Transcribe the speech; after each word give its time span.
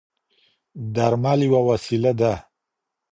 درمل 0.93 1.39
یوه 1.47 1.61
وسیله 1.69 2.11
ده. 2.19 2.33